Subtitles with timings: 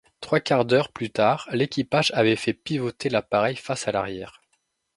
[0.19, 4.41] Trois quarts d'heures plus tard, l'équipage avait fait pivoter l'appareil face à l'arrière.